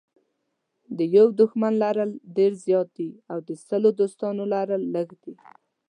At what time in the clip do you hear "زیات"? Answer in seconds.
2.65-2.87